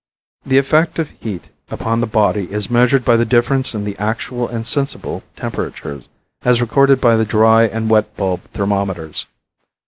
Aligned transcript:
The 0.47 0.57
effect 0.57 0.97
of 0.97 1.11
heat 1.11 1.49
upon 1.69 2.01
the 2.01 2.07
body 2.07 2.51
is 2.51 2.71
measured 2.71 3.05
by 3.05 3.15
the 3.17 3.23
difference 3.23 3.75
in 3.75 3.83
the 3.83 3.95
actual 3.99 4.47
and 4.47 4.65
sensible 4.65 5.21
temperatures, 5.35 6.09
as 6.43 6.59
recorded 6.59 6.99
by 6.99 7.15
the 7.17 7.23
dry 7.23 7.65
and 7.65 7.87
wet 7.87 8.17
bulb 8.17 8.41
thermometers. 8.51 9.27